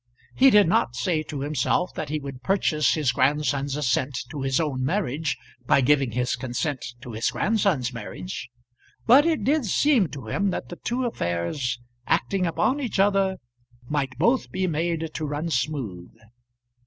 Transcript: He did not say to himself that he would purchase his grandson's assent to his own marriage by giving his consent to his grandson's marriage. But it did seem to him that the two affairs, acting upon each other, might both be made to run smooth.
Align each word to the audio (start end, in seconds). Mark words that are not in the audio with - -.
He 0.35 0.49
did 0.49 0.67
not 0.67 0.95
say 0.95 1.21
to 1.21 1.41
himself 1.41 1.93
that 1.93 2.09
he 2.09 2.17
would 2.17 2.41
purchase 2.41 2.95
his 2.95 3.11
grandson's 3.11 3.75
assent 3.75 4.17
to 4.31 4.41
his 4.41 4.59
own 4.59 4.83
marriage 4.83 5.37
by 5.67 5.81
giving 5.81 6.13
his 6.13 6.35
consent 6.35 6.83
to 7.01 7.11
his 7.11 7.29
grandson's 7.29 7.93
marriage. 7.93 8.49
But 9.05 9.27
it 9.27 9.43
did 9.43 9.65
seem 9.67 10.07
to 10.07 10.25
him 10.25 10.49
that 10.49 10.69
the 10.69 10.77
two 10.77 11.05
affairs, 11.05 11.79
acting 12.07 12.47
upon 12.47 12.79
each 12.79 12.97
other, 12.99 13.37
might 13.87 14.17
both 14.17 14.49
be 14.49 14.65
made 14.65 15.07
to 15.13 15.23
run 15.27 15.51
smooth. 15.51 16.09